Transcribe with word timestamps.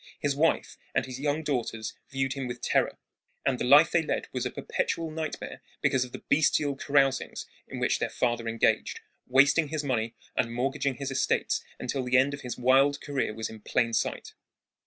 His 0.19 0.35
wife 0.35 0.79
and 0.95 1.05
his 1.05 1.19
young 1.19 1.43
daughters 1.43 1.93
viewed 2.09 2.33
him 2.33 2.47
with 2.47 2.59
terror, 2.59 2.97
and 3.45 3.59
the 3.59 3.63
life 3.63 3.91
they 3.91 4.01
led 4.01 4.29
was 4.33 4.47
a 4.47 4.49
perpetual 4.49 5.11
nightmare 5.11 5.61
because 5.79 6.03
of 6.03 6.11
the 6.11 6.23
bestial 6.27 6.75
carousings 6.75 7.45
in 7.67 7.77
which 7.77 7.99
their 7.99 8.09
father 8.09 8.47
engaged, 8.47 9.01
wasting 9.27 9.67
his 9.67 9.83
money 9.83 10.15
and 10.35 10.53
mortgaging 10.55 10.95
his 10.95 11.11
estates 11.11 11.63
until 11.77 12.03
the 12.03 12.17
end 12.17 12.33
of 12.33 12.41
his 12.41 12.57
wild 12.57 12.99
career 12.99 13.31
was 13.31 13.47
in 13.47 13.59
plain 13.59 13.93
sight. 13.93 14.33